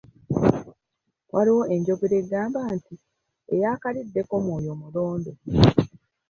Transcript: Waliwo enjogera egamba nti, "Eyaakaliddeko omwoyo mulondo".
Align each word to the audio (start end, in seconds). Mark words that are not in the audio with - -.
Waliwo 1.33 1.63
enjogera 1.75 2.15
egamba 2.21 2.59
nti, 2.75 2.95
"Eyaakaliddeko 3.53 4.33
omwoyo 4.39 4.73
mulondo". 4.81 5.31